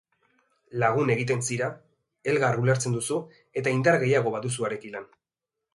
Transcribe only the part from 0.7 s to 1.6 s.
Lagun egiten